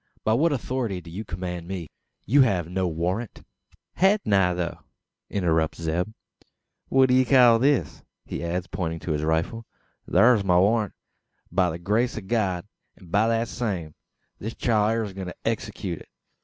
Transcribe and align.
"By 0.23 0.33
what 0.33 0.51
authority 0.51 0.99
do 0.99 1.11
you 1.11 1.23
command 1.23 1.67
me? 1.67 1.91
You 2.25 2.41
have 2.41 2.67
no 2.67 2.87
warrant?" 2.87 3.43
"Hain't 3.97 4.33
I, 4.33 4.51
though?" 4.55 4.79
interrupts 5.29 5.79
Zeb. 5.79 6.07
"What 6.87 7.09
d'ye 7.09 7.23
call 7.23 7.59
this?" 7.59 8.01
he 8.25 8.43
adds, 8.43 8.65
pointing 8.65 8.97
to 9.01 9.11
his 9.11 9.21
rifle. 9.21 9.67
"Thur's 10.11 10.43
my 10.43 10.57
warrant, 10.57 10.95
by 11.51 11.69
the 11.69 11.77
grace 11.77 12.17
o' 12.17 12.21
God; 12.21 12.65
an 12.95 13.09
by 13.11 13.27
thet 13.27 13.47
same, 13.47 13.93
this 14.39 14.55
chile 14.55 14.91
air 14.91 15.03
a 15.03 15.13
goin' 15.13 15.27
to 15.27 15.35
execute 15.45 15.99
it. 15.99 16.09